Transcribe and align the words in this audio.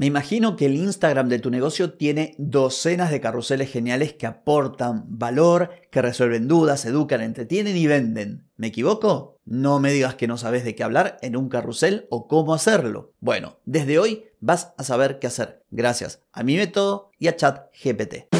Me 0.00 0.06
imagino 0.06 0.56
que 0.56 0.64
el 0.64 0.76
Instagram 0.76 1.28
de 1.28 1.40
tu 1.40 1.50
negocio 1.50 1.92
tiene 1.92 2.34
docenas 2.38 3.10
de 3.10 3.20
carruseles 3.20 3.70
geniales 3.70 4.14
que 4.14 4.26
aportan 4.26 5.04
valor, 5.08 5.72
que 5.90 6.00
resuelven 6.00 6.48
dudas, 6.48 6.86
educan, 6.86 7.20
entretienen 7.20 7.76
y 7.76 7.86
venden. 7.86 8.48
¿Me 8.56 8.68
equivoco? 8.68 9.36
No 9.44 9.78
me 9.78 9.92
digas 9.92 10.14
que 10.14 10.26
no 10.26 10.38
sabes 10.38 10.64
de 10.64 10.74
qué 10.74 10.84
hablar 10.84 11.18
en 11.20 11.36
un 11.36 11.50
carrusel 11.50 12.06
o 12.08 12.28
cómo 12.28 12.54
hacerlo. 12.54 13.12
Bueno, 13.20 13.58
desde 13.66 13.98
hoy 13.98 14.24
vas 14.40 14.72
a 14.78 14.84
saber 14.84 15.18
qué 15.18 15.26
hacer, 15.26 15.64
gracias 15.70 16.22
a 16.32 16.44
mi 16.44 16.56
método 16.56 17.10
y 17.18 17.28
a 17.28 17.36
ChatGPT. 17.36 18.39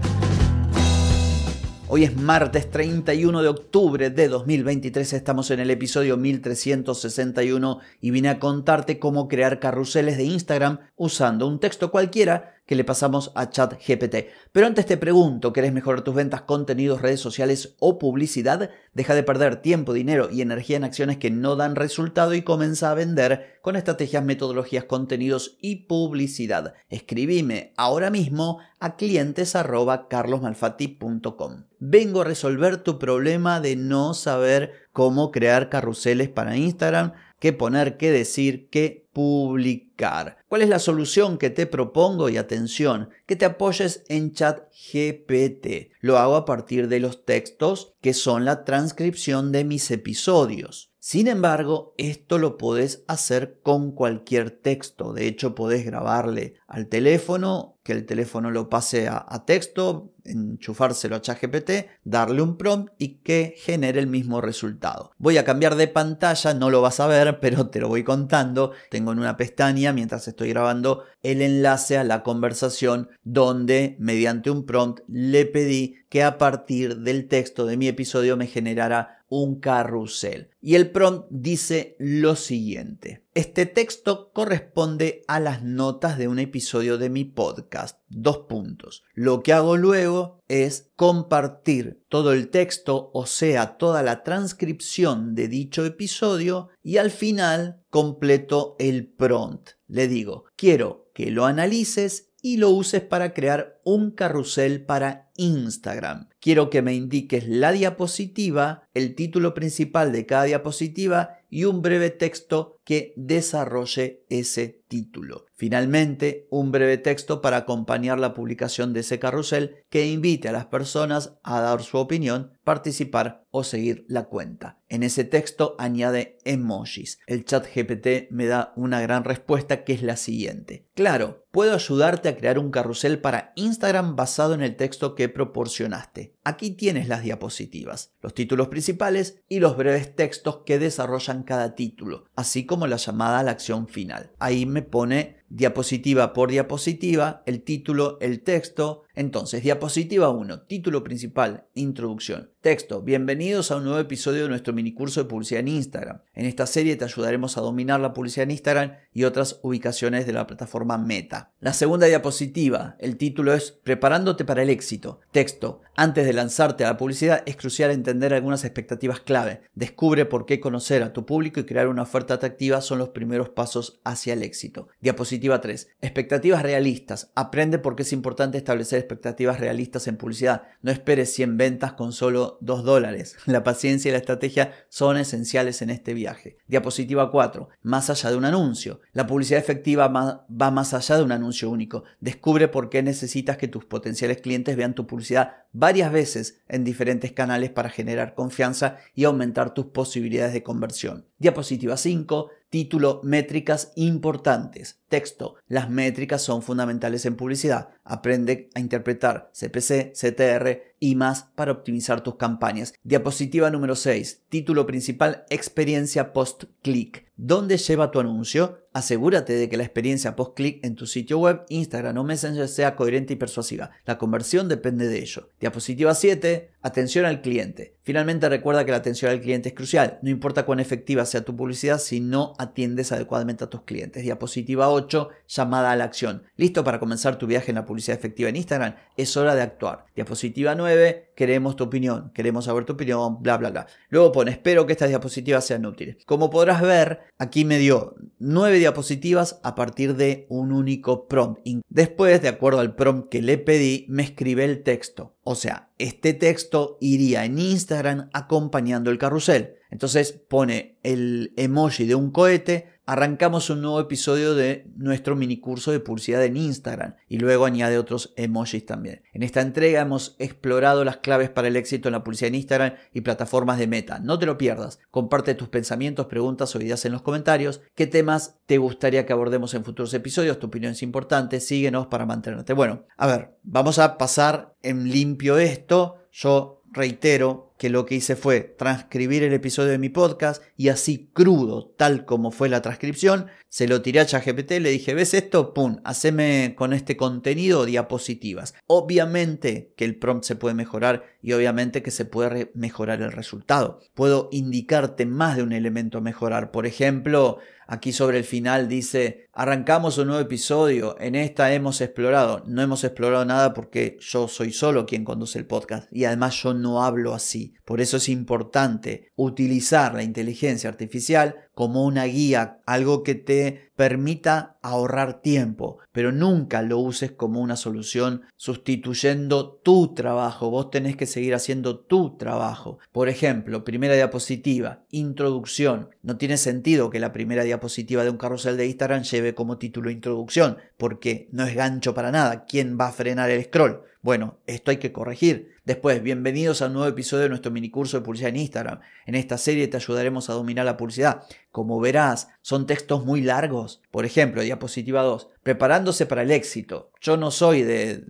Hoy 1.93 2.05
es 2.05 2.15
martes 2.15 2.71
31 2.71 3.41
de 3.41 3.49
octubre 3.49 4.09
de 4.09 4.29
2023, 4.29 5.11
estamos 5.11 5.51
en 5.51 5.59
el 5.59 5.69
episodio 5.71 6.15
1361 6.15 7.79
y 7.99 8.11
vine 8.11 8.29
a 8.29 8.39
contarte 8.39 8.97
cómo 8.97 9.27
crear 9.27 9.59
carruseles 9.59 10.15
de 10.15 10.23
Instagram 10.23 10.79
usando 10.95 11.47
un 11.47 11.59
texto 11.59 11.91
cualquiera 11.91 12.60
que 12.65 12.75
le 12.75 12.83
pasamos 12.83 13.31
a 13.35 13.49
ChatGPT. 13.49 14.15
Pero 14.51 14.67
antes 14.67 14.85
te 14.85 14.97
pregunto, 14.97 15.51
¿querés 15.51 15.73
mejorar 15.73 16.03
tus 16.03 16.13
ventas, 16.15 16.43
contenidos, 16.43 17.01
redes 17.01 17.19
sociales 17.19 17.75
o 17.79 17.97
publicidad? 17.99 18.69
Deja 18.93 19.15
de 19.15 19.23
perder 19.23 19.61
tiempo, 19.61 19.93
dinero 19.93 20.29
y 20.31 20.41
energía 20.41 20.77
en 20.77 20.83
acciones 20.83 21.17
que 21.17 21.31
no 21.31 21.55
dan 21.55 21.75
resultado 21.75 22.33
y 22.33 22.41
comienza 22.43 22.91
a 22.91 22.93
vender 22.93 23.59
con 23.61 23.75
estrategias, 23.75 24.23
metodologías, 24.23 24.85
contenidos 24.85 25.57
y 25.59 25.87
publicidad. 25.87 26.75
Escribime 26.89 27.73
ahora 27.77 28.09
mismo 28.09 28.59
a 28.79 28.95
clientes@carlosmalfatti.com. 28.95 31.65
Vengo 31.79 32.21
a 32.21 32.25
resolver 32.25 32.77
tu 32.77 32.97
problema 32.99 33.59
de 33.59 33.75
no 33.75 34.13
saber 34.13 34.71
cómo 34.93 35.31
crear 35.31 35.69
carruseles 35.69 36.29
para 36.29 36.55
Instagram 36.55 37.11
qué 37.41 37.53
poner, 37.53 37.97
qué 37.97 38.11
decir, 38.11 38.69
qué 38.69 39.00
publicar. 39.13 40.37
¿Cuál 40.47 40.61
es 40.61 40.69
la 40.69 40.79
solución 40.79 41.37
que 41.37 41.49
te 41.49 41.65
propongo? 41.65 42.29
Y 42.29 42.37
atención, 42.37 43.09
que 43.25 43.35
te 43.35 43.45
apoyes 43.45 44.03
en 44.07 44.33
chat 44.33 44.63
GPT. 44.71 45.91
Lo 45.99 46.17
hago 46.17 46.35
a 46.35 46.45
partir 46.45 46.87
de 46.87 46.99
los 46.99 47.25
textos 47.25 47.93
que 48.01 48.13
son 48.13 48.45
la 48.45 48.63
transcripción 48.63 49.51
de 49.51 49.63
mis 49.63 49.89
episodios. 49.91 50.90
Sin 51.03 51.27
embargo, 51.27 51.95
esto 51.97 52.37
lo 52.37 52.59
podés 52.59 53.03
hacer 53.07 53.59
con 53.63 53.91
cualquier 53.91 54.51
texto. 54.51 55.13
De 55.13 55.25
hecho, 55.25 55.55
podés 55.55 55.83
grabarle 55.83 56.53
al 56.67 56.89
teléfono, 56.89 57.79
que 57.81 57.93
el 57.93 58.05
teléfono 58.05 58.51
lo 58.51 58.69
pase 58.69 59.07
a, 59.07 59.43
texto, 59.47 60.13
enchufárselo 60.23 61.15
a 61.15 61.21
ChatGPT, 61.21 61.71
darle 62.03 62.43
un 62.43 62.55
prompt 62.55 62.93
y 62.99 63.15
que 63.23 63.55
genere 63.57 63.99
el 63.99 64.05
mismo 64.05 64.41
resultado. 64.41 65.13
Voy 65.17 65.39
a 65.39 65.43
cambiar 65.43 65.75
de 65.75 65.87
pantalla, 65.87 66.53
no 66.53 66.69
lo 66.69 66.83
vas 66.83 66.99
a 66.99 67.07
ver, 67.07 67.39
pero 67.39 67.71
te 67.71 67.79
lo 67.79 67.87
voy 67.87 68.03
contando. 68.03 68.71
Tengo 68.91 69.11
en 69.11 69.17
una 69.17 69.37
pestaña, 69.37 69.93
mientras 69.93 70.27
estoy 70.27 70.49
grabando, 70.49 71.05
el 71.23 71.41
enlace 71.41 71.97
a 71.97 72.03
la 72.03 72.21
conversación 72.21 73.09
donde 73.23 73.95
mediante 73.97 74.51
un 74.51 74.67
prompt 74.67 74.99
le 75.07 75.47
pedí 75.47 75.95
que 76.09 76.21
a 76.21 76.37
partir 76.37 76.97
del 76.97 77.27
texto 77.27 77.65
de 77.65 77.77
mi 77.77 77.87
episodio 77.87 78.37
me 78.37 78.45
generara 78.45 79.20
un 79.31 79.61
carrusel. 79.61 80.49
Y 80.61 80.75
el 80.75 80.91
prompt 80.91 81.25
dice 81.29 81.95
lo 81.99 82.35
siguiente. 82.35 83.23
Este 83.33 83.65
texto 83.65 84.31
corresponde 84.33 85.23
a 85.25 85.39
las 85.39 85.63
notas 85.63 86.17
de 86.17 86.27
un 86.27 86.37
episodio 86.37 86.97
de 86.97 87.09
mi 87.09 87.23
podcast. 87.23 87.97
Dos 88.09 88.39
puntos. 88.39 89.03
Lo 89.13 89.41
que 89.41 89.53
hago 89.53 89.77
luego 89.77 90.39
es 90.49 90.91
compartir 90.97 92.03
todo 92.09 92.33
el 92.33 92.49
texto, 92.49 93.09
o 93.13 93.25
sea, 93.25 93.77
toda 93.77 94.03
la 94.03 94.21
transcripción 94.23 95.33
de 95.33 95.47
dicho 95.47 95.85
episodio 95.85 96.67
y 96.83 96.97
al 96.97 97.09
final 97.09 97.85
completo 97.89 98.75
el 98.79 99.07
prompt. 99.07 99.71
Le 99.87 100.09
digo, 100.09 100.43
quiero 100.57 101.09
que 101.13 101.31
lo 101.31 101.45
analices 101.45 102.31
y 102.41 102.57
lo 102.57 102.71
uses 102.71 103.01
para 103.01 103.33
crear 103.33 103.79
un 103.83 104.11
carrusel 104.11 104.85
para 104.85 105.31
Instagram. 105.37 106.29
Quiero 106.39 106.69
que 106.69 106.81
me 106.81 106.93
indiques 106.93 107.47
la 107.47 107.71
diapositiva, 107.71 108.87
el 108.93 109.15
título 109.15 109.53
principal 109.53 110.11
de 110.11 110.25
cada 110.25 110.43
diapositiva 110.43 111.37
y 111.49 111.65
un 111.65 111.81
breve 111.81 112.09
texto 112.09 112.79
que 112.83 113.13
desarrolle 113.15 114.25
ese 114.29 114.81
título. 114.87 115.45
Finalmente, 115.53 116.47
un 116.49 116.71
breve 116.71 116.97
texto 116.97 117.41
para 117.41 117.57
acompañar 117.57 118.19
la 118.19 118.33
publicación 118.33 118.93
de 118.93 119.01
ese 119.01 119.19
carrusel 119.19 119.83
que 119.89 120.07
invite 120.07 120.49
a 120.49 120.51
las 120.51 120.65
personas 120.65 121.37
a 121.43 121.61
dar 121.61 121.83
su 121.83 121.97
opinión, 121.97 122.51
participar 122.63 123.45
o 123.51 123.63
seguir 123.63 124.05
la 124.07 124.23
cuenta. 124.25 124.79
En 124.89 125.03
ese 125.03 125.23
texto 125.23 125.75
añade 125.77 126.37
emojis. 126.45 127.19
El 127.27 127.45
chat 127.45 127.65
GPT 127.65 128.31
me 128.31 128.47
da 128.47 128.73
una 128.75 129.01
gran 129.01 129.23
respuesta 129.23 129.83
que 129.83 129.93
es 129.93 130.03
la 130.03 130.15
siguiente. 130.15 130.87
Claro, 130.95 131.45
puedo 131.51 131.73
ayudarte 131.73 132.29
a 132.29 132.37
crear 132.37 132.57
un 132.57 132.71
carrusel 132.71 133.19
para 133.19 133.51
Instagram 133.55 133.70
basado 134.15 134.53
en 134.53 134.61
el 134.61 134.75
texto 134.75 135.15
que 135.15 135.29
proporcionaste. 135.29 136.35
Aquí 136.43 136.71
tienes 136.71 137.07
las 137.07 137.23
diapositivas, 137.23 138.13
los 138.21 138.33
títulos 138.33 138.67
principales 138.67 139.41
y 139.47 139.59
los 139.59 139.77
breves 139.77 140.15
textos 140.15 140.61
que 140.65 140.79
desarrollan 140.79 141.43
cada 141.43 141.75
título, 141.75 142.25
así 142.35 142.65
como 142.65 142.87
la 142.87 142.97
llamada 142.97 143.39
a 143.39 143.43
la 143.43 143.51
acción 143.51 143.87
final. 143.87 144.31
Ahí 144.39 144.65
me 144.65 144.81
pone 144.81 145.40
diapositiva 145.51 146.31
por 146.31 146.49
diapositiva, 146.49 147.43
el 147.45 147.63
título, 147.63 148.17
el 148.21 148.41
texto. 148.41 149.03
Entonces, 149.13 149.61
diapositiva 149.61 150.29
1, 150.29 150.61
título 150.61 151.03
principal, 151.03 151.65
introducción. 151.73 152.51
Texto, 152.61 153.01
bienvenidos 153.01 153.69
a 153.69 153.75
un 153.75 153.83
nuevo 153.83 153.99
episodio 153.99 154.43
de 154.43 154.49
nuestro 154.49 154.71
minicurso 154.71 155.21
de 155.21 155.29
publicidad 155.29 155.59
en 155.59 155.67
Instagram. 155.67 156.21
En 156.33 156.45
esta 156.45 156.65
serie 156.65 156.95
te 156.95 157.03
ayudaremos 157.03 157.57
a 157.57 157.61
dominar 157.61 157.99
la 157.99 158.13
publicidad 158.13 158.43
en 158.43 158.51
Instagram 158.51 158.93
y 159.13 159.25
otras 159.25 159.59
ubicaciones 159.63 160.25
de 160.25 160.33
la 160.33 160.47
plataforma 160.47 160.97
Meta. 160.97 161.51
La 161.59 161.73
segunda 161.73 162.07
diapositiva, 162.07 162.95
el 162.99 163.17
título 163.17 163.53
es 163.53 163.71
Preparándote 163.71 164.45
para 164.45 164.61
el 164.61 164.69
éxito. 164.69 165.19
Texto, 165.31 165.81
antes 165.95 166.25
de 166.25 166.33
lanzarte 166.33 166.85
a 166.85 166.89
la 166.89 166.97
publicidad 166.97 167.43
es 167.45 167.57
crucial 167.57 167.91
entender 167.91 168.33
algunas 168.33 168.63
expectativas 168.63 169.19
clave. 169.19 169.61
Descubre 169.75 170.25
por 170.25 170.45
qué 170.45 170.59
conocer 170.59 171.03
a 171.03 171.13
tu 171.13 171.25
público 171.25 171.59
y 171.59 171.65
crear 171.65 171.87
una 171.89 172.03
oferta 172.03 172.35
atractiva 172.35 172.79
son 172.81 172.99
los 172.99 173.09
primeros 173.09 173.49
pasos 173.49 173.99
hacia 174.05 174.33
el 174.33 174.43
éxito. 174.43 174.87
Diapositiva 175.01 175.40
3. 175.41 175.89
Expectativas 176.01 176.61
realistas. 176.61 177.31
Aprende 177.35 177.79
por 177.79 177.95
qué 177.95 178.03
es 178.03 178.13
importante 178.13 178.57
establecer 178.57 178.99
expectativas 178.99 179.59
realistas 179.59 180.07
en 180.07 180.17
publicidad. 180.17 180.63
No 180.81 180.91
esperes 180.91 181.33
100 181.33 181.57
ventas 181.57 181.93
con 181.93 182.13
solo 182.13 182.57
2 182.61 182.83
dólares. 182.83 183.35
La 183.45 183.63
paciencia 183.63 184.09
y 184.09 184.11
la 184.11 184.19
estrategia 184.19 184.73
son 184.89 185.17
esenciales 185.17 185.81
en 185.81 185.89
este 185.89 186.13
viaje. 186.13 186.57
Diapositiva 186.67 187.31
4. 187.31 187.69
Más 187.81 188.09
allá 188.09 188.29
de 188.29 188.37
un 188.37 188.45
anuncio. 188.45 189.01
La 189.13 189.27
publicidad 189.27 189.59
efectiva 189.59 190.07
va 190.07 190.71
más 190.71 190.93
allá 190.93 191.17
de 191.17 191.23
un 191.23 191.31
anuncio 191.31 191.69
único. 191.69 192.03
Descubre 192.19 192.67
por 192.67 192.89
qué 192.89 193.01
necesitas 193.01 193.57
que 193.57 193.67
tus 193.67 193.85
potenciales 193.85 194.41
clientes 194.41 194.77
vean 194.77 194.95
tu 194.95 195.07
publicidad 195.07 195.55
varias 195.73 196.11
veces 196.11 196.61
en 196.67 196.83
diferentes 196.83 197.31
canales 197.31 197.69
para 197.69 197.89
generar 197.89 198.35
confianza 198.35 198.97
y 199.15 199.23
aumentar 199.23 199.73
tus 199.73 199.87
posibilidades 199.87 200.53
de 200.53 200.63
conversión. 200.63 201.25
Diapositiva 201.39 201.97
5. 201.97 202.49
Título 202.71 203.19
Métricas 203.21 203.91
importantes. 203.97 205.01
Texto. 205.09 205.55
Las 205.67 205.89
métricas 205.89 206.41
son 206.41 206.61
fundamentales 206.61 207.25
en 207.25 207.35
publicidad. 207.35 207.89
Aprende 208.05 208.69
a 208.73 208.79
interpretar 208.79 209.51
CPC, 209.53 210.13
CTR 210.13 210.90
y 211.01 211.15
más 211.15 211.49
para 211.55 211.73
optimizar 211.73 212.21
tus 212.21 212.35
campañas. 212.35 212.93
Diapositiva 213.03 213.69
número 213.71 213.95
6. 213.95 214.43
Título 214.47 214.85
principal 214.85 215.43
Experiencia 215.49 216.31
post-click. 216.31 217.25
¿Dónde 217.35 217.77
lleva 217.77 218.11
tu 218.11 218.19
anuncio? 218.19 218.77
Asegúrate 218.93 219.53
de 219.53 219.67
que 219.67 219.77
la 219.77 219.83
experiencia 219.83 220.35
post-click 220.35 220.85
en 220.85 220.95
tu 220.95 221.07
sitio 221.07 221.39
web, 221.39 221.63
Instagram 221.69 222.17
o 222.17 222.23
Messenger 222.23 222.67
sea 222.67 222.95
coherente 222.95 223.33
y 223.33 223.37
persuasiva. 223.37 223.89
La 224.05 224.19
conversión 224.19 224.69
depende 224.69 225.07
de 225.07 225.19
ello. 225.19 225.49
Diapositiva 225.59 226.13
7. 226.13 226.71
Atención 226.83 227.25
al 227.25 227.41
cliente. 227.41 227.95
Finalmente 228.03 228.49
recuerda 228.49 228.85
que 228.85 228.91
la 228.91 228.97
atención 228.97 229.31
al 229.31 229.41
cliente 229.41 229.69
es 229.69 229.75
crucial. 229.75 230.19
No 230.21 230.29
importa 230.29 230.65
cuán 230.65 230.79
efectiva 230.79 231.25
sea 231.25 231.45
tu 231.45 231.55
publicidad 231.55 231.99
si 231.99 232.19
no 232.19 232.53
atiendes 232.59 233.11
adecuadamente 233.11 233.63
a 233.63 233.69
tus 233.69 233.83
clientes. 233.83 234.23
Diapositiva 234.23 234.89
8. 234.89 235.29
Llamada 235.47 235.91
a 235.91 235.95
la 235.95 236.03
acción. 236.03 236.43
¿Listo 236.57 236.83
para 236.83 236.99
comenzar 236.99 237.37
tu 237.37 237.47
viaje 237.47 237.71
en 237.71 237.75
la 237.75 237.85
publicidad 237.85 238.17
efectiva 238.17 238.49
en 238.49 238.57
Instagram? 238.57 238.95
Es 239.17 239.37
hora 239.37 239.55
de 239.55 239.61
actuar. 239.61 240.05
Diapositiva 240.15 240.75
9 240.75 240.90
queremos 241.35 241.75
tu 241.75 241.85
opinión, 241.85 242.31
queremos 242.33 242.65
saber 242.65 242.85
tu 242.85 242.93
opinión, 242.93 243.41
bla, 243.41 243.57
bla, 243.57 243.71
bla. 243.71 243.87
Luego 244.09 244.31
pone, 244.31 244.51
espero 244.51 244.85
que 244.85 244.93
estas 244.93 245.09
diapositivas 245.09 245.65
sean 245.65 245.85
útiles. 245.85 246.17
Como 246.25 246.49
podrás 246.49 246.81
ver, 246.81 247.21
aquí 247.37 247.65
me 247.65 247.77
dio 247.77 248.15
nueve 248.39 248.79
diapositivas 248.79 249.59
a 249.63 249.75
partir 249.75 250.15
de 250.15 250.45
un 250.49 250.71
único 250.71 251.27
prompt. 251.27 251.61
Después, 251.89 252.41
de 252.41 252.49
acuerdo 252.49 252.79
al 252.79 252.95
prompt 252.95 253.29
que 253.29 253.41
le 253.41 253.57
pedí, 253.57 254.05
me 254.09 254.23
escribe 254.23 254.65
el 254.65 254.83
texto. 254.83 255.35
O 255.43 255.55
sea, 255.55 255.89
este 255.97 256.33
texto 256.33 256.97
iría 257.01 257.45
en 257.45 257.59
Instagram 257.59 258.29
acompañando 258.33 259.09
el 259.11 259.17
carrusel. 259.17 259.75
Entonces 259.91 260.31
pone 260.31 260.97
el 261.03 261.53
emoji 261.55 262.05
de 262.05 262.15
un 262.15 262.31
cohete 262.31 262.91
arrancamos 263.11 263.69
un 263.69 263.81
nuevo 263.81 263.99
episodio 263.99 264.55
de 264.55 264.87
nuestro 264.95 265.35
mini 265.35 265.57
curso 265.57 265.91
de 265.91 265.99
publicidad 265.99 266.45
en 266.45 266.55
Instagram 266.55 267.15
y 267.27 267.39
luego 267.39 267.65
añade 267.65 267.97
otros 267.97 268.31
emojis 268.37 268.85
también. 268.85 269.23
En 269.33 269.43
esta 269.43 269.59
entrega 269.59 269.99
hemos 269.99 270.37
explorado 270.39 271.03
las 271.03 271.17
claves 271.17 271.49
para 271.49 271.67
el 271.67 271.75
éxito 271.75 272.07
en 272.07 272.13
la 272.13 272.23
publicidad 272.23 272.47
en 272.47 272.55
Instagram 272.55 272.93
y 273.11 273.19
plataformas 273.19 273.79
de 273.79 273.87
meta. 273.87 274.19
No 274.19 274.39
te 274.39 274.45
lo 274.45 274.57
pierdas. 274.57 274.99
Comparte 275.09 275.55
tus 275.55 275.67
pensamientos, 275.67 276.27
preguntas 276.27 276.73
o 276.73 276.81
ideas 276.81 277.03
en 277.03 277.11
los 277.11 277.21
comentarios. 277.21 277.81
¿Qué 277.95 278.07
temas 278.07 278.59
te 278.65 278.77
gustaría 278.77 279.25
que 279.25 279.33
abordemos 279.33 279.73
en 279.73 279.83
futuros 279.83 280.13
episodios? 280.13 280.59
Tu 280.59 280.67
opinión 280.67 280.93
es 280.93 281.03
importante. 281.03 281.59
Síguenos 281.59 282.07
para 282.07 282.25
mantenerte. 282.25 282.71
Bueno, 282.71 283.03
a 283.17 283.27
ver, 283.27 283.57
vamos 283.63 283.99
a 283.99 284.17
pasar 284.17 284.75
en 284.83 285.09
limpio 285.09 285.57
esto. 285.57 286.15
Yo 286.31 286.81
reitero 286.91 287.70
que 287.81 287.89
lo 287.89 288.05
que 288.05 288.13
hice 288.13 288.35
fue 288.35 288.61
transcribir 288.61 289.41
el 289.41 289.53
episodio 289.53 289.89
de 289.89 289.97
mi 289.97 290.09
podcast 290.09 290.61
y 290.77 290.89
así 290.89 291.31
crudo, 291.33 291.87
tal 291.97 292.25
como 292.25 292.51
fue 292.51 292.69
la 292.69 292.83
transcripción, 292.83 293.47
se 293.69 293.87
lo 293.87 294.03
tiré 294.03 294.19
a 294.19 294.25
ChatGPT, 294.27 294.73
le 294.73 294.91
dije, 294.91 295.15
¿ves 295.15 295.33
esto? 295.33 295.73
Pum, 295.73 295.99
haceme 296.03 296.75
con 296.77 296.93
este 296.93 297.17
contenido 297.17 297.85
diapositivas. 297.85 298.75
Obviamente 298.85 299.95
que 299.97 300.05
el 300.05 300.19
prompt 300.19 300.43
se 300.43 300.55
puede 300.55 300.75
mejorar 300.75 301.23
y 301.41 301.53
obviamente 301.53 302.03
que 302.03 302.11
se 302.11 302.25
puede 302.25 302.69
mejorar 302.75 303.23
el 303.23 303.31
resultado. 303.31 303.99
Puedo 304.13 304.49
indicarte 304.51 305.25
más 305.25 305.57
de 305.57 305.63
un 305.63 305.71
elemento 305.71 306.19
a 306.19 306.21
mejorar. 306.21 306.69
Por 306.69 306.85
ejemplo, 306.85 307.57
aquí 307.87 308.13
sobre 308.13 308.37
el 308.37 308.43
final 308.43 308.89
dice, 308.89 309.49
arrancamos 309.53 310.17
un 310.19 310.27
nuevo 310.27 310.41
episodio, 310.41 311.15
en 311.19 311.33
esta 311.35 311.73
hemos 311.73 311.99
explorado. 312.01 312.63
No 312.67 312.81
hemos 312.81 313.03
explorado 313.03 313.43
nada 313.45 313.73
porque 313.73 314.17
yo 314.19 314.47
soy 314.47 314.71
solo 314.71 315.07
quien 315.07 315.23
conduce 315.23 315.57
el 315.57 315.65
podcast 315.65 316.07
y 316.11 316.25
además 316.25 316.61
yo 316.61 316.73
no 316.73 317.03
hablo 317.03 317.33
así. 317.33 317.70
Por 317.85 318.01
eso 318.01 318.17
es 318.17 318.29
importante 318.29 319.31
utilizar 319.35 320.13
la 320.13 320.23
inteligencia 320.23 320.89
artificial 320.89 321.55
como 321.73 322.05
una 322.05 322.25
guía, 322.25 322.79
algo 322.85 323.23
que 323.23 323.35
te 323.35 323.91
permita 323.95 324.77
ahorrar 324.81 325.41
tiempo, 325.41 325.99
pero 326.11 326.31
nunca 326.31 326.81
lo 326.81 326.99
uses 326.99 327.31
como 327.31 327.61
una 327.61 327.75
solución 327.75 328.41
sustituyendo 328.55 329.79
tu 329.83 330.13
trabajo. 330.13 330.69
Vos 330.69 330.89
tenés 330.89 331.15
que 331.15 331.25
seguir 331.25 331.53
haciendo 331.53 331.99
tu 331.99 332.37
trabajo. 332.37 332.99
Por 333.11 333.29
ejemplo, 333.29 333.83
primera 333.83 334.15
diapositiva, 334.15 335.03
introducción. 335.09 336.09
No 336.23 336.37
tiene 336.37 336.57
sentido 336.57 337.09
que 337.09 337.19
la 337.19 337.31
primera 337.31 337.63
diapositiva 337.63 338.23
de 338.23 338.29
un 338.29 338.37
carrusel 338.37 338.77
de 338.77 338.87
Instagram 338.87 339.23
lleve 339.23 339.55
como 339.55 339.77
título 339.77 340.09
introducción, 340.09 340.77
porque 340.97 341.47
no 341.51 341.65
es 341.65 341.75
gancho 341.75 342.13
para 342.13 342.31
nada. 342.31 342.65
¿Quién 342.65 342.97
va 342.99 343.07
a 343.07 343.13
frenar 343.13 343.49
el 343.49 343.63
scroll? 343.65 344.01
Bueno, 344.21 344.59
esto 344.67 344.91
hay 344.91 344.97
que 344.97 345.11
corregir. 345.11 345.71
Después, 345.83 346.21
bienvenidos 346.21 346.83
a 346.83 346.85
un 346.85 346.93
nuevo 346.93 347.07
episodio 347.07 347.43
de 347.43 347.49
nuestro 347.49 347.71
minicurso 347.71 348.15
de 348.15 348.23
publicidad 348.23 348.49
en 348.49 348.57
Instagram. 348.57 348.99
En 349.25 349.33
esta 349.33 349.57
serie 349.57 349.87
te 349.87 349.97
ayudaremos 349.97 350.47
a 350.47 350.53
dominar 350.53 350.85
la 350.85 350.95
publicidad. 350.95 351.41
Como 351.71 351.99
verás, 351.99 352.49
son 352.61 352.85
textos 352.85 353.25
muy 353.25 353.41
largos. 353.41 354.03
Por 354.11 354.25
ejemplo, 354.25 354.61
diapositiva 354.61 355.23
2, 355.23 355.49
preparándose 355.63 356.27
para 356.27 356.43
el 356.43 356.51
éxito. 356.51 357.09
Yo 357.19 357.35
no 357.35 357.49
soy 357.49 357.81
de, 357.81 358.23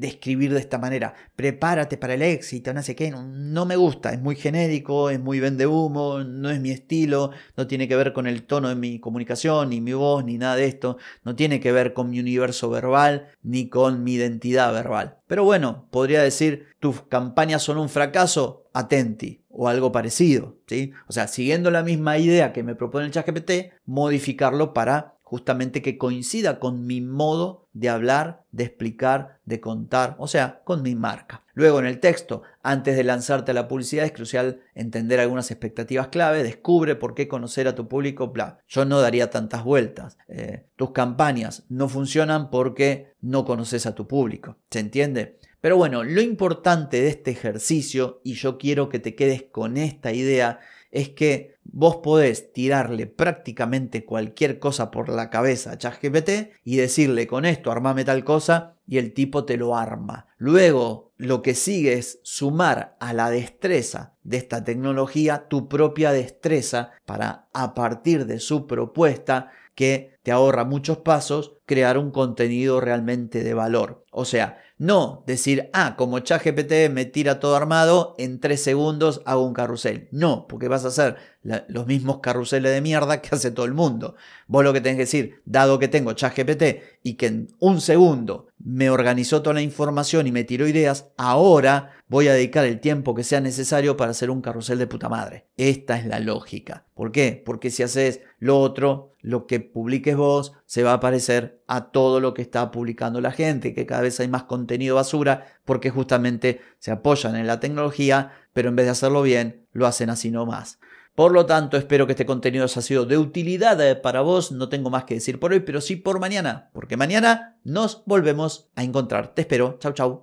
escribir 0.00 0.54
de 0.54 0.60
esta 0.60 0.78
manera. 0.78 1.12
Prepárate 1.34 1.98
para 1.98 2.14
el 2.14 2.22
éxito, 2.22 2.72
no 2.72 2.82
sé 2.82 2.96
qué. 2.96 3.10
No, 3.10 3.66
me 3.66 3.76
gusta, 3.76 4.14
es 4.14 4.20
muy 4.20 4.36
genérico, 4.36 5.10
es 5.10 5.20
muy 5.20 5.38
vende 5.38 5.66
humo, 5.66 6.20
no 6.24 6.48
es 6.48 6.60
mi 6.60 6.70
estilo, 6.70 7.30
no 7.58 7.66
tiene 7.66 7.88
que 7.88 7.96
ver 7.96 8.14
con 8.14 8.26
el 8.26 8.44
tono 8.44 8.70
de 8.70 8.74
mi 8.74 9.00
comunicación, 9.00 9.68
ni 9.68 9.82
mi 9.82 9.92
voz, 9.92 10.24
ni 10.24 10.38
nada 10.38 10.56
de 10.56 10.64
esto. 10.64 10.96
No 11.24 11.36
tiene 11.36 11.60
que 11.60 11.72
ver 11.72 11.92
con 11.92 12.08
mi 12.08 12.20
universo 12.20 12.70
verbal, 12.70 13.28
ni 13.42 13.68
con 13.68 14.02
mi 14.02 14.14
identidad 14.14 14.72
verbal. 14.72 15.18
Pero 15.26 15.44
bueno, 15.44 15.88
podría 15.90 16.22
decir, 16.22 16.68
tus 16.86 17.02
campañas 17.02 17.64
son 17.64 17.78
un 17.78 17.88
fracaso, 17.88 18.68
atenti 18.72 19.42
o 19.48 19.66
algo 19.66 19.90
parecido, 19.90 20.58
¿sí? 20.68 20.92
O 21.08 21.12
sea, 21.12 21.26
siguiendo 21.26 21.72
la 21.72 21.82
misma 21.82 22.16
idea 22.16 22.52
que 22.52 22.62
me 22.62 22.76
propone 22.76 23.06
el 23.06 23.10
ChatGPT, 23.10 23.72
modificarlo 23.86 24.72
para 24.72 25.16
justamente 25.22 25.82
que 25.82 25.98
coincida 25.98 26.60
con 26.60 26.86
mi 26.86 27.00
modo 27.00 27.66
de 27.72 27.88
hablar, 27.88 28.44
de 28.52 28.62
explicar, 28.62 29.40
de 29.46 29.60
contar, 29.60 30.14
o 30.20 30.28
sea, 30.28 30.62
con 30.62 30.82
mi 30.82 30.94
marca. 30.94 31.42
Luego 31.54 31.80
en 31.80 31.86
el 31.86 31.98
texto, 31.98 32.42
antes 32.62 32.96
de 32.96 33.02
lanzarte 33.02 33.50
a 33.50 33.54
la 33.54 33.66
publicidad, 33.66 34.04
es 34.04 34.12
crucial 34.12 34.60
entender 34.76 35.18
algunas 35.18 35.50
expectativas 35.50 36.06
clave, 36.06 36.44
descubre 36.44 36.94
por 36.94 37.16
qué 37.16 37.26
conocer 37.26 37.66
a 37.66 37.74
tu 37.74 37.88
público, 37.88 38.28
bla. 38.28 38.60
Yo 38.68 38.84
no 38.84 39.00
daría 39.00 39.28
tantas 39.30 39.64
vueltas. 39.64 40.18
Eh, 40.28 40.66
tus 40.76 40.92
campañas 40.92 41.64
no 41.68 41.88
funcionan 41.88 42.48
porque 42.48 43.12
no 43.20 43.44
conoces 43.44 43.86
a 43.86 43.96
tu 43.96 44.06
público, 44.06 44.58
¿se 44.70 44.78
entiende? 44.78 45.40
Pero 45.60 45.76
bueno, 45.76 46.04
lo 46.04 46.20
importante 46.20 47.00
de 47.00 47.08
este 47.08 47.30
ejercicio, 47.30 48.20
y 48.22 48.34
yo 48.34 48.58
quiero 48.58 48.88
que 48.88 48.98
te 48.98 49.14
quedes 49.14 49.42
con 49.42 49.76
esta 49.76 50.12
idea, 50.12 50.60
es 50.90 51.10
que 51.10 51.56
vos 51.64 51.96
podés 51.96 52.52
tirarle 52.52 53.06
prácticamente 53.06 54.04
cualquier 54.04 54.58
cosa 54.58 54.90
por 54.90 55.08
la 55.08 55.30
cabeza 55.30 55.72
a 55.72 55.78
ChatGPT 55.78 56.54
y 56.64 56.76
decirle 56.76 57.26
con 57.26 57.44
esto 57.44 57.70
armame 57.70 58.04
tal 58.04 58.24
cosa 58.24 58.76
y 58.86 58.98
el 58.98 59.12
tipo 59.12 59.44
te 59.44 59.56
lo 59.56 59.76
arma. 59.76 60.28
Luego 60.38 61.12
lo 61.16 61.42
que 61.42 61.54
sigue 61.54 61.94
es 61.94 62.20
sumar 62.22 62.96
a 63.00 63.12
la 63.12 63.30
destreza 63.30 64.14
de 64.22 64.36
esta 64.36 64.64
tecnología 64.64 65.48
tu 65.48 65.68
propia 65.68 66.12
destreza 66.12 66.92
para 67.04 67.48
a 67.52 67.74
partir 67.74 68.26
de 68.26 68.38
su 68.38 68.66
propuesta 68.66 69.50
que 69.74 70.16
te 70.22 70.32
ahorra 70.32 70.64
muchos 70.64 70.98
pasos, 70.98 71.58
crear 71.66 71.98
un 71.98 72.10
contenido 72.10 72.80
realmente 72.80 73.44
de 73.44 73.54
valor. 73.54 74.04
O 74.10 74.24
sea, 74.24 74.58
no 74.78 75.24
decir, 75.26 75.70
ah, 75.72 75.96
como 75.96 76.18
ChatGPT 76.18 76.90
me 76.90 77.06
tira 77.06 77.40
todo 77.40 77.56
armado, 77.56 78.14
en 78.18 78.40
tres 78.40 78.62
segundos 78.62 79.22
hago 79.24 79.46
un 79.46 79.54
carrusel. 79.54 80.08
No, 80.12 80.46
porque 80.46 80.68
vas 80.68 80.84
a 80.84 80.88
hacer 80.88 81.16
los 81.42 81.86
mismos 81.86 82.18
carruseles 82.20 82.72
de 82.72 82.80
mierda 82.80 83.22
que 83.22 83.34
hace 83.34 83.50
todo 83.50 83.64
el 83.66 83.72
mundo. 83.72 84.16
Vos 84.48 84.64
lo 84.64 84.72
que 84.72 84.80
tenés 84.80 84.96
que 84.96 85.04
decir, 85.04 85.42
dado 85.44 85.78
que 85.78 85.88
tengo 85.88 86.12
ChatGPT 86.12 86.82
y 87.02 87.14
que 87.14 87.26
en 87.26 87.48
un 87.58 87.80
segundo 87.80 88.48
me 88.58 88.90
organizó 88.90 89.42
toda 89.42 89.54
la 89.54 89.62
información 89.62 90.26
y 90.26 90.32
me 90.32 90.44
tiró 90.44 90.66
ideas, 90.66 91.06
ahora 91.16 91.92
voy 92.08 92.28
a 92.28 92.34
dedicar 92.34 92.64
el 92.64 92.80
tiempo 92.80 93.14
que 93.14 93.24
sea 93.24 93.40
necesario 93.40 93.96
para 93.96 94.10
hacer 94.10 94.30
un 94.30 94.42
carrusel 94.42 94.78
de 94.78 94.86
puta 94.86 95.08
madre. 95.08 95.46
Esta 95.56 95.98
es 95.98 96.06
la 96.06 96.20
lógica. 96.20 96.84
¿Por 96.94 97.12
qué? 97.12 97.42
Porque 97.44 97.70
si 97.70 97.82
haces 97.82 98.20
lo 98.38 98.60
otro, 98.60 99.14
lo 99.20 99.46
que 99.46 99.60
publiques 99.60 100.16
vos 100.16 100.52
se 100.66 100.82
va 100.82 100.92
a 100.92 101.00
parecer 101.00 101.62
a 101.66 101.90
todo 101.90 102.20
lo 102.20 102.34
que 102.34 102.42
está 102.42 102.70
publicando 102.70 103.20
la 103.20 103.32
gente, 103.32 103.74
que 103.74 103.86
cada 103.86 104.02
vez 104.02 104.20
hay 104.20 104.28
más 104.28 104.44
contenido 104.44 104.96
basura 104.96 105.46
porque 105.64 105.90
justamente 105.90 106.60
se 106.78 106.90
apoyan 106.90 107.36
en 107.36 107.46
la 107.46 107.60
tecnología, 107.60 108.32
pero 108.52 108.68
en 108.68 108.76
vez 108.76 108.86
de 108.86 108.92
hacerlo 108.92 109.22
bien, 109.22 109.66
lo 109.72 109.86
hacen 109.86 110.10
así 110.10 110.30
nomás. 110.30 110.78
Por 111.16 111.32
lo 111.32 111.46
tanto, 111.46 111.78
espero 111.78 112.06
que 112.06 112.12
este 112.12 112.26
contenido 112.26 112.64
haya 112.64 112.82
sido 112.82 113.06
de 113.06 113.16
utilidad 113.16 113.80
eh, 113.80 113.96
para 113.96 114.20
vos. 114.20 114.52
No 114.52 114.68
tengo 114.68 114.90
más 114.90 115.04
que 115.04 115.14
decir 115.14 115.40
por 115.40 115.52
hoy, 115.52 115.60
pero 115.60 115.80
sí 115.80 115.96
por 115.96 116.20
mañana, 116.20 116.68
porque 116.74 116.98
mañana 116.98 117.58
nos 117.64 118.04
volvemos 118.04 118.68
a 118.76 118.84
encontrar. 118.84 119.34
Te 119.34 119.40
espero. 119.40 119.78
Chau, 119.80 119.92
chau. 119.94 120.22